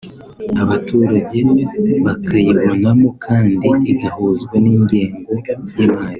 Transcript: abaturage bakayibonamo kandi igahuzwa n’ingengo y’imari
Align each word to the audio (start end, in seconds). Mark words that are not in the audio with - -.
abaturage 0.63 1.39
bakayibonamo 2.05 3.09
kandi 3.25 3.69
igahuzwa 3.91 4.55
n’ingengo 4.63 5.31
y’imari 5.77 6.07